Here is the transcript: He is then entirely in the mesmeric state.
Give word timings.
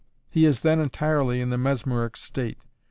He 0.31 0.47
is 0.47 0.61
then 0.61 0.79
entirely 0.79 1.41
in 1.41 1.51
the 1.51 1.59
mesmeric 1.59 2.17
state. 2.17 2.57